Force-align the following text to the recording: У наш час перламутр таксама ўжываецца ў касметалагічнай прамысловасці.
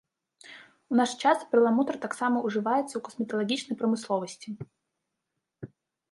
У 0.93 0.95
наш 0.99 1.11
час 1.23 1.37
перламутр 1.51 1.93
таксама 2.05 2.37
ўжываецца 2.47 2.85
ў 2.95 3.01
касметалагічнай 3.09 3.75
прамысловасці. 3.81 4.55